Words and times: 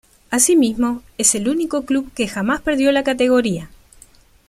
Asimismo, 0.31 1.03
es 1.19 1.35
el 1.35 1.47
único 1.47 1.85
club 1.85 2.11
que 2.15 2.27
jamás 2.27 2.61
perdió 2.61 2.91
la 2.91 3.03
categoría. 3.03 3.69